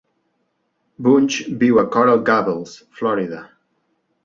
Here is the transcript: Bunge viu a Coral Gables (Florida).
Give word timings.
Bunge 1.07 1.45
viu 1.65 1.79
a 1.83 1.85
Coral 1.97 2.25
Gables 2.31 2.75
(Florida). 3.03 3.45